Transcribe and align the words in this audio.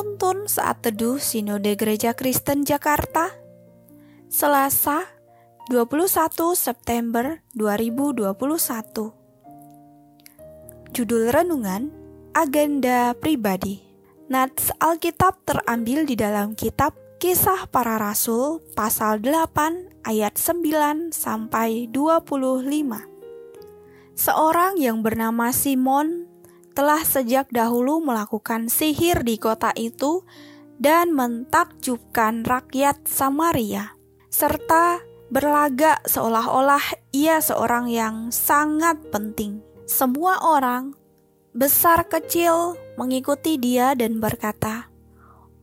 Penuntun 0.00 0.48
saat 0.48 0.80
teduh 0.80 1.20
Sinode 1.20 1.76
Gereja 1.76 2.16
Kristen 2.16 2.64
Jakarta 2.64 3.36
Selasa 4.32 5.04
21 5.68 6.56
September 6.56 7.44
2021 7.52 8.32
Judul 10.96 11.28
Renungan 11.28 11.92
Agenda 12.32 13.12
Pribadi. 13.12 13.84
Nats 14.32 14.72
Alkitab 14.80 15.44
terambil 15.44 16.08
di 16.08 16.16
dalam 16.16 16.56
kitab 16.56 16.96
Kisah 17.20 17.68
Para 17.68 18.00
Rasul 18.00 18.64
pasal 18.72 19.20
8 19.20 20.08
ayat 20.08 20.40
9 20.40 21.12
sampai 21.12 21.92
25 21.92 22.56
Seorang 24.16 24.80
yang 24.80 25.04
bernama 25.04 25.52
Simon 25.52 26.29
telah 26.72 27.02
sejak 27.02 27.50
dahulu 27.50 28.00
melakukan 28.02 28.70
sihir 28.70 29.26
di 29.26 29.36
kota 29.36 29.74
itu 29.74 30.22
dan 30.80 31.12
mentakjubkan 31.12 32.42
rakyat 32.46 33.04
Samaria, 33.04 33.92
serta 34.32 35.04
berlagak 35.28 36.02
seolah-olah 36.08 36.82
ia 37.12 37.38
seorang 37.38 37.86
yang 37.92 38.32
sangat 38.32 38.98
penting. 39.12 39.62
Semua 39.84 40.40
orang, 40.40 40.96
besar 41.52 42.06
kecil, 42.08 42.78
mengikuti 42.96 43.58
dia 43.58 43.92
dan 43.92 44.18
berkata, 44.18 44.90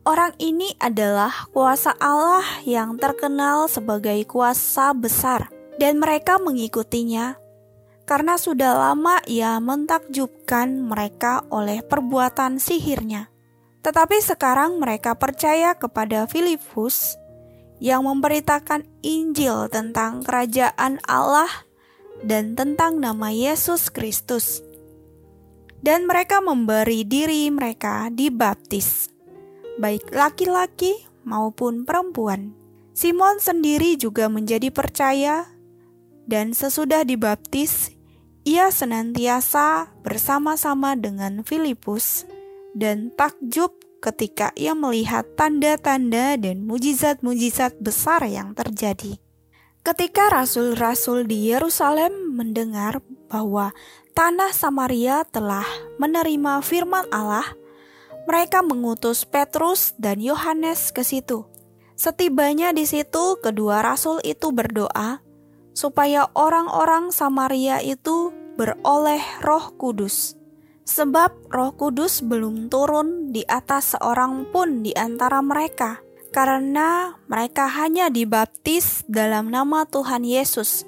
"Orang 0.06 0.36
ini 0.40 0.72
adalah 0.78 1.50
kuasa 1.52 1.96
Allah 1.98 2.44
yang 2.64 2.96
terkenal 2.96 3.66
sebagai 3.66 4.22
kuasa 4.28 4.96
besar." 4.96 5.52
Dan 5.78 6.02
mereka 6.02 6.42
mengikutinya 6.42 7.38
karena 8.08 8.40
sudah 8.40 8.72
lama 8.72 9.20
ia 9.28 9.60
mentakjubkan 9.60 10.80
mereka 10.80 11.44
oleh 11.52 11.84
perbuatan 11.84 12.56
sihirnya. 12.56 13.28
Tetapi 13.84 14.16
sekarang 14.24 14.80
mereka 14.80 15.12
percaya 15.12 15.76
kepada 15.76 16.24
Filipus 16.24 17.20
yang 17.84 18.08
memberitakan 18.08 18.88
Injil 19.04 19.68
tentang 19.68 20.24
kerajaan 20.24 20.98
Allah 21.04 21.52
dan 22.24 22.56
tentang 22.56 22.96
nama 22.96 23.28
Yesus 23.28 23.92
Kristus. 23.92 24.64
Dan 25.78 26.10
mereka 26.10 26.42
memberi 26.42 27.06
diri 27.06 27.46
mereka 27.54 28.10
dibaptis, 28.10 29.12
baik 29.78 30.10
laki-laki 30.10 31.06
maupun 31.22 31.86
perempuan. 31.86 32.50
Simon 32.98 33.38
sendiri 33.38 33.94
juga 33.94 34.26
menjadi 34.26 34.74
percaya, 34.74 35.46
dan 36.26 36.50
sesudah 36.50 37.06
dibaptis, 37.06 37.94
ia 38.46 38.70
senantiasa 38.70 39.90
bersama-sama 40.02 40.94
dengan 40.94 41.42
Filipus 41.42 42.28
dan 42.76 43.10
takjub 43.14 43.74
ketika 43.98 44.54
ia 44.54 44.78
melihat 44.78 45.26
tanda-tanda 45.34 46.38
dan 46.38 46.62
mujizat-mujizat 46.62 47.78
besar 47.82 48.22
yang 48.30 48.54
terjadi. 48.54 49.18
Ketika 49.82 50.30
rasul-rasul 50.30 51.26
di 51.26 51.50
Yerusalem 51.50 52.36
mendengar 52.36 53.00
bahwa 53.30 53.72
tanah 54.12 54.52
Samaria 54.52 55.24
telah 55.26 55.64
menerima 55.96 56.60
firman 56.62 57.08
Allah, 57.10 57.46
mereka 58.28 58.60
mengutus 58.60 59.24
Petrus 59.24 59.96
dan 59.96 60.20
Yohanes 60.20 60.92
ke 60.92 61.00
situ. 61.00 61.48
Setibanya 61.98 62.70
di 62.70 62.86
situ, 62.86 63.40
kedua 63.40 63.82
rasul 63.82 64.22
itu 64.22 64.54
berdoa 64.54 65.24
supaya 65.78 66.26
orang-orang 66.34 67.14
Samaria 67.14 67.78
itu 67.78 68.34
beroleh 68.58 69.22
Roh 69.46 69.70
Kudus, 69.78 70.34
sebab 70.82 71.30
Roh 71.46 71.78
Kudus 71.78 72.26
belum 72.26 72.66
turun 72.66 73.30
di 73.30 73.46
atas 73.46 73.94
seorang 73.94 74.50
pun 74.50 74.82
di 74.82 74.90
antara 74.98 75.38
mereka, 75.38 76.02
karena 76.34 77.14
mereka 77.30 77.70
hanya 77.70 78.10
dibaptis 78.10 79.06
dalam 79.06 79.54
nama 79.54 79.86
Tuhan 79.86 80.26
Yesus. 80.26 80.82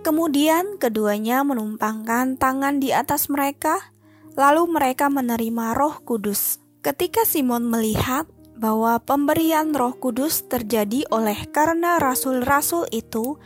Kemudian 0.00 0.80
keduanya 0.80 1.44
menumpangkan 1.44 2.40
tangan 2.40 2.80
di 2.80 2.96
atas 2.96 3.28
mereka, 3.28 3.92
lalu 4.32 4.64
mereka 4.64 5.12
menerima 5.12 5.76
Roh 5.76 6.00
Kudus. 6.08 6.56
Ketika 6.80 7.28
Simon 7.28 7.68
melihat 7.68 8.24
bahwa 8.56 8.96
pemberian 8.96 9.76
Roh 9.76 9.92
Kudus 9.92 10.48
terjadi 10.48 11.04
oleh 11.12 11.36
karena 11.52 12.00
rasul-rasul 12.00 12.88
itu 12.96 13.36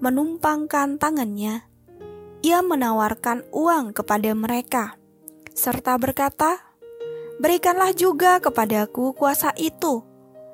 menumpangkan 0.00 0.96
tangannya, 0.96 1.68
ia 2.42 2.62
menawarkan 2.62 3.46
uang 3.50 3.94
kepada 3.96 4.30
mereka, 4.34 4.94
serta 5.54 5.98
berkata, 5.98 6.62
"Berikanlah 7.42 7.94
juga 7.94 8.38
kepadaku 8.38 9.14
kuasa 9.14 9.50
itu, 9.58 10.06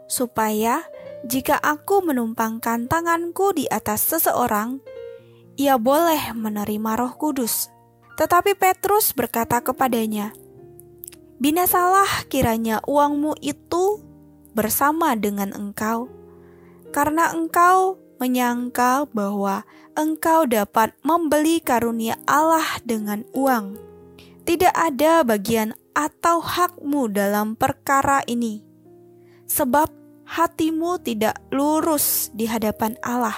supaya 0.08 0.84
jika 1.24 1.60
aku 1.60 2.04
menumpangkan 2.04 2.88
tanganku 2.88 3.52
di 3.56 3.68
atas 3.68 4.04
seseorang, 4.04 4.80
ia 5.60 5.76
boleh 5.76 6.32
menerima 6.32 6.90
Roh 6.96 7.14
Kudus." 7.16 7.68
Tetapi 8.14 8.54
Petrus 8.54 9.10
berkata 9.10 9.58
kepadanya, 9.60 10.30
"Binasalah 11.42 12.30
kiranya 12.30 12.78
uangmu 12.86 13.34
itu 13.42 13.98
bersama 14.54 15.18
dengan 15.18 15.50
engkau, 15.50 16.06
karena 16.94 17.34
engkau 17.34 17.98
menyangka 18.18 19.06
bahwa 19.10 19.66
engkau 19.94 20.46
dapat 20.46 20.94
membeli 21.02 21.62
karunia 21.62 22.18
Allah 22.26 22.66
dengan 22.82 23.22
uang. 23.34 23.78
Tidak 24.44 24.74
ada 24.74 25.24
bagian 25.24 25.72
atau 25.96 26.42
hakmu 26.42 27.08
dalam 27.08 27.56
perkara 27.56 28.20
ini, 28.28 28.60
sebab 29.48 29.88
hatimu 30.28 31.00
tidak 31.00 31.40
lurus 31.48 32.28
di 32.36 32.44
hadapan 32.44 32.98
Allah. 33.00 33.36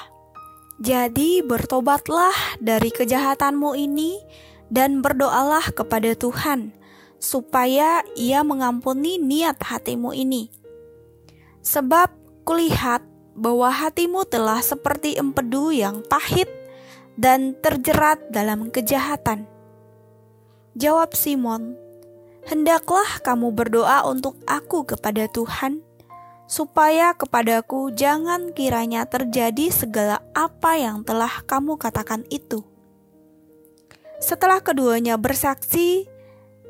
Jadi, 0.77 1.41
bertobatlah 1.41 2.35
dari 2.61 2.93
kejahatanmu 2.93 3.79
ini 3.79 4.21
dan 4.69 5.01
berdoalah 5.01 5.73
kepada 5.73 6.13
Tuhan, 6.19 6.75
supaya 7.17 8.05
Ia 8.19 8.45
mengampuni 8.45 9.17
niat 9.17 9.63
hatimu 9.63 10.13
ini. 10.13 10.53
Sebab 11.65 12.13
kulihat 12.45 13.03
bahwa 13.37 13.69
hatimu 13.69 14.25
telah 14.25 14.65
seperti 14.65 15.21
empedu 15.21 15.69
yang 15.69 16.01
pahit 16.09 16.49
dan 17.21 17.53
terjerat 17.61 18.33
dalam 18.33 18.73
kejahatan. 18.73 19.45
Jawab 20.77 21.13
Simon, 21.13 21.77
"Hendaklah 22.49 23.21
kamu 23.21 23.53
berdoa 23.53 24.09
untuk 24.09 24.41
aku 24.49 24.89
kepada 24.89 25.29
Tuhan, 25.29 25.85
supaya 26.49 27.13
kepadaku 27.13 27.93
jangan 27.93 28.57
kiranya 28.57 29.05
terjadi 29.05 29.69
segala 29.69 30.25
apa 30.33 30.81
yang 30.81 31.05
telah 31.05 31.45
kamu 31.45 31.77
katakan 31.77 32.25
itu." 32.33 32.65
Setelah 34.17 34.65
keduanya 34.65 35.21
bersaksi 35.21 36.09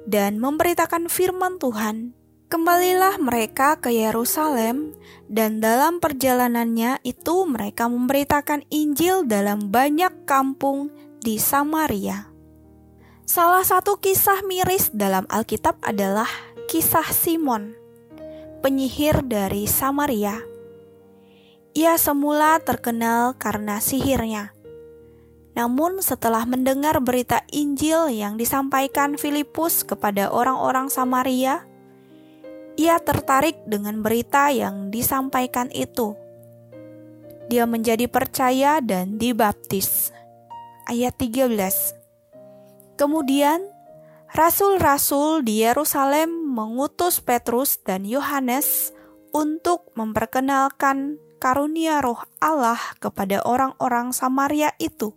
dan 0.03 0.43
memberitakan 0.43 1.07
firman 1.07 1.63
Tuhan, 1.63 2.16
Kembalilah 2.47 3.19
mereka 3.19 3.75
ke 3.83 3.91
Yerusalem, 3.91 4.95
dan 5.27 5.59
dalam 5.59 5.99
perjalanannya 5.99 7.03
itu 7.03 7.43
mereka 7.43 7.91
memberitakan 7.91 8.63
Injil 8.71 9.27
dalam 9.27 9.75
banyak 9.75 10.23
kampung 10.31 10.95
di 11.19 11.43
Samaria. 11.43 12.31
Salah 13.27 13.67
satu 13.67 13.99
kisah 13.99 14.47
miris 14.47 14.95
dalam 14.95 15.27
Alkitab 15.27 15.83
adalah 15.83 16.31
kisah 16.71 17.11
Simon, 17.11 17.75
penyihir 18.63 19.27
dari 19.27 19.67
Samaria. 19.67 20.39
Ia 21.75 21.99
semula 21.99 22.63
terkenal 22.63 23.35
karena 23.35 23.83
sihirnya. 23.83 24.55
Namun, 25.59 25.99
setelah 25.99 26.47
mendengar 26.47 27.03
berita 27.03 27.43
Injil 27.51 28.07
yang 28.15 28.39
disampaikan 28.39 29.19
Filipus 29.19 29.83
kepada 29.83 30.31
orang-orang 30.31 30.87
Samaria, 30.87 31.67
ia 32.77 33.01
tertarik 33.01 33.65
dengan 33.65 34.05
berita 34.05 34.53
yang 34.53 34.93
disampaikan 34.93 35.73
itu. 35.73 36.13
Dia 37.49 37.65
menjadi 37.65 38.05
percaya 38.05 38.85
dan 38.85 39.17
dibaptis. 39.17 40.13
Ayat 40.85 41.17
13. 41.17 41.57
Kemudian 43.01 43.65
rasul-rasul 44.37 45.41
di 45.41 45.65
Yerusalem 45.65 46.29
mengutus 46.53 47.25
Petrus 47.25 47.81
dan 47.81 48.05
Yohanes 48.05 48.93
untuk 49.33 49.89
memperkenalkan 49.97 51.17
karunia 51.41 52.05
roh 52.05 52.21
Allah 52.45 52.79
kepada 53.01 53.41
orang-orang 53.45 54.13
Samaria 54.13 54.77
itu. 54.77 55.17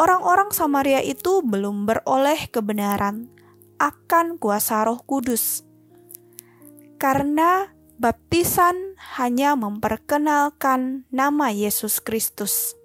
Orang-orang 0.00 0.52
Samaria 0.52 1.04
itu 1.04 1.44
belum 1.44 1.84
beroleh 1.84 2.48
kebenaran 2.48 3.28
akan 3.76 4.40
kuasa 4.40 4.88
Roh 4.88 5.04
Kudus 5.04 5.69
karena 7.00 7.72
baptisan 7.96 8.76
hanya 9.16 9.56
memperkenalkan 9.56 11.08
nama 11.08 11.48
Yesus 11.48 12.04
Kristus. 12.04 12.76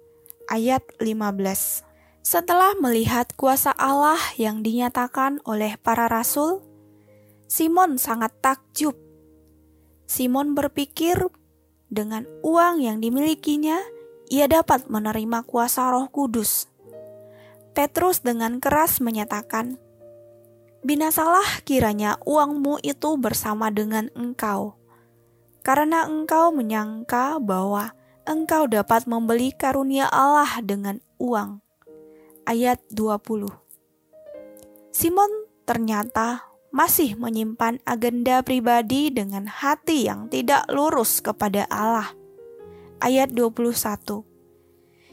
Ayat 0.48 0.80
15. 0.96 1.84
Setelah 2.24 2.72
melihat 2.80 3.36
kuasa 3.36 3.76
Allah 3.76 4.16
yang 4.40 4.64
dinyatakan 4.64 5.44
oleh 5.44 5.76
para 5.76 6.08
rasul, 6.08 6.64
Simon 7.44 8.00
sangat 8.00 8.32
takjub. 8.40 8.96
Simon 10.08 10.56
berpikir 10.56 11.20
dengan 11.92 12.24
uang 12.40 12.80
yang 12.80 13.04
dimilikinya, 13.04 13.76
ia 14.32 14.48
dapat 14.48 14.88
menerima 14.88 15.44
kuasa 15.44 15.92
Roh 15.92 16.08
Kudus. 16.08 16.72
Petrus 17.76 18.24
dengan 18.24 18.64
keras 18.64 19.04
menyatakan, 19.04 19.76
"Binasalah 20.84 21.64
kiranya 21.64 22.20
uangmu 22.24 22.82
itu 22.84 23.16
bersama 23.16 23.72
dengan 23.72 24.12
engkau, 24.12 24.76
karena 25.64 26.04
engkau 26.04 26.52
menyangka 26.52 27.38
bahwa 27.40 27.94
engkau 28.28 28.66
dapat 28.66 29.08
membeli 29.08 29.54
karunia 29.54 30.10
Allah 30.10 30.60
dengan 30.60 31.00
uang." 31.16 31.62
Ayat 32.46 32.78
20. 32.94 33.50
Simon 34.94 35.28
ternyata 35.66 36.46
masih 36.76 37.16
menyimpan 37.16 37.80
agenda 37.88 38.44
pribadi 38.44 39.08
dengan 39.08 39.48
hati 39.48 40.06
yang 40.06 40.28
tidak 40.28 40.68
lurus 40.68 41.24
kepada 41.24 41.64
Allah. 41.72 42.12
Ayat 43.00 43.32
21. 43.32 44.24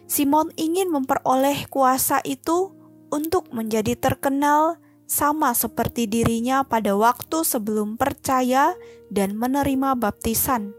Simon 0.08 0.52
ingin 0.60 0.92
memperoleh 0.92 1.66
kuasa 1.72 2.20
itu 2.28 2.76
untuk 3.10 3.48
menjadi 3.56 3.96
terkenal 3.96 4.83
sama 5.14 5.54
seperti 5.54 6.10
dirinya 6.10 6.66
pada 6.66 6.98
waktu 6.98 7.46
sebelum 7.46 8.02
percaya 8.02 8.74
dan 9.14 9.38
menerima 9.38 9.94
baptisan. 9.94 10.74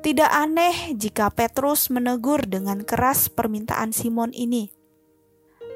Tidak 0.00 0.30
aneh 0.32 0.96
jika 0.96 1.28
Petrus 1.28 1.92
menegur 1.92 2.48
dengan 2.48 2.80
keras 2.80 3.28
permintaan 3.28 3.92
Simon 3.92 4.32
ini. 4.32 4.72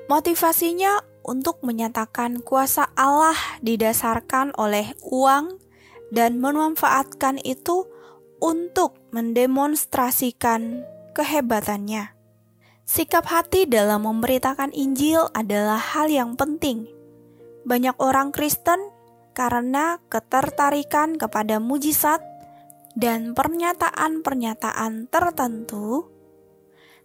Motivasinya 0.09 1.05
untuk 1.21 1.61
menyatakan 1.61 2.41
kuasa 2.41 2.89
Allah 2.97 3.37
didasarkan 3.61 4.57
oleh 4.57 4.97
uang 5.05 5.61
dan 6.09 6.41
memanfaatkan 6.41 7.39
itu 7.45 7.87
untuk 8.41 8.97
mendemonstrasikan 9.12 10.83
kehebatannya. 11.12 12.17
Sikap 12.91 13.31
hati 13.31 13.71
dalam 13.71 14.03
memberitakan 14.03 14.75
Injil 14.75 15.31
adalah 15.31 15.79
hal 15.79 16.11
yang 16.11 16.35
penting. 16.35 17.00
Banyak 17.65 17.97
orang 18.01 18.33
Kristen 18.33 18.81
karena 19.37 20.01
ketertarikan 20.09 21.17
kepada 21.17 21.62
mujizat 21.62 22.21
dan 22.99 23.33
pernyataan-pernyataan 23.37 25.07
tertentu 25.07 26.11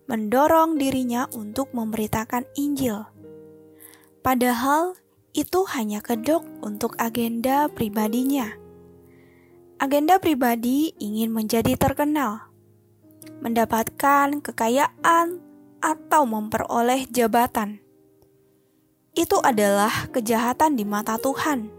mendorong 0.05 0.77
dirinya 0.77 1.25
untuk 1.33 1.73
memberitakan 1.73 2.45
Injil. 2.57 3.09
Padahal 4.21 4.97
itu 5.33 5.65
hanya 5.75 6.01
kedok 6.01 6.45
untuk 6.61 6.97
agenda 6.97 7.69
pribadinya. 7.69 8.53
Agenda 9.75 10.17
pribadi 10.23 10.95
ingin 10.97 11.35
menjadi 11.35 11.75
terkenal, 11.75 12.47
mendapatkan 13.43 14.39
kekayaan, 14.39 15.43
atau 15.85 16.25
memperoleh 16.25 17.05
jabatan. 17.13 17.84
Itu 19.15 19.39
adalah 19.39 20.11
kejahatan 20.11 20.75
di 20.75 20.83
mata 20.83 21.15
Tuhan. 21.15 21.71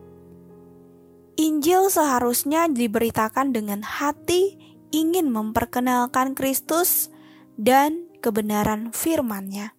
Injil 1.37 1.93
seharusnya 1.93 2.65
diberitakan 2.65 3.53
dengan 3.53 3.85
hati 3.85 4.57
ingin 4.89 5.29
memperkenalkan 5.29 6.33
Kristus 6.33 7.13
dan 7.61 8.09
kebenaran 8.25 8.97
firman-Nya. 8.97 9.77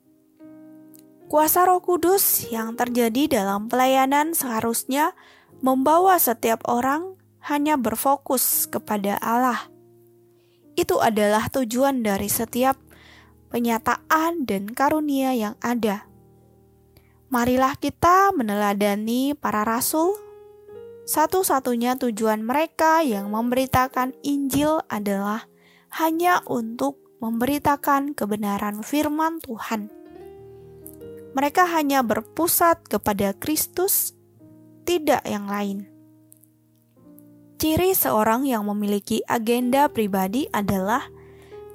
Kuasa 1.27 1.65
Roh 1.67 1.81
Kudus 1.81 2.47
yang 2.53 2.77
terjadi 2.77 3.41
dalam 3.41 3.67
pelayanan 3.67 4.31
seharusnya 4.31 5.17
membawa 5.59 6.21
setiap 6.21 6.63
orang 6.69 7.17
hanya 7.43 7.75
berfokus 7.75 8.69
kepada 8.69 9.17
Allah. 9.19 9.67
Itu 10.77 11.01
adalah 11.01 11.49
tujuan 11.49 12.05
dari 12.05 12.29
setiap 12.29 12.77
penyataan 13.49 14.45
dan 14.45 14.69
karunia 14.71 15.33
yang 15.33 15.55
ada. 15.59 16.05
Marilah 17.27 17.75
kita 17.75 18.31
meneladani 18.31 19.35
para 19.35 19.67
rasul. 19.67 20.15
Satu-satunya 21.03 21.99
tujuan 21.99 22.39
mereka 22.39 23.03
yang 23.03 23.35
memberitakan 23.35 24.15
Injil 24.23 24.79
adalah 24.87 25.47
hanya 25.99 26.39
untuk 26.47 26.99
memberitakan 27.19 28.15
kebenaran 28.15 28.79
firman 28.79 29.43
Tuhan. 29.43 29.91
Mereka 31.35 31.67
hanya 31.67 31.99
berpusat 31.99 32.87
kepada 32.87 33.35
Kristus, 33.35 34.15
tidak 34.87 35.27
yang 35.27 35.51
lain. 35.51 35.83
Ciri 37.59 37.91
seorang 37.91 38.47
yang 38.47 38.63
memiliki 38.71 39.19
agenda 39.27 39.91
pribadi 39.91 40.47
adalah 40.55 41.03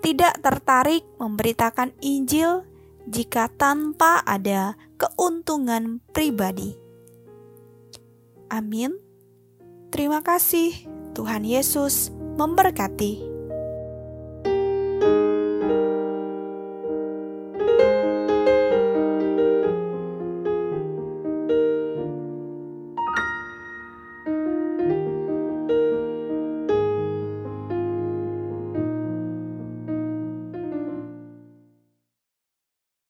tidak 0.01 0.41
tertarik 0.41 1.05
memberitakan 1.21 1.93
Injil 2.01 2.72
jika 3.09 3.49
tanpa 3.55 4.23
ada 4.23 4.77
keuntungan 5.01 5.99
pribadi. 6.15 6.77
Amin. 8.53 8.95
Terima 9.89 10.21
kasih, 10.21 10.77
Tuhan 11.17 11.45
Yesus 11.45 12.13
memberkati. 12.37 13.32